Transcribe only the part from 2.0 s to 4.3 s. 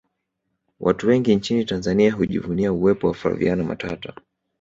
hujivunia uwepo wa flaviana matata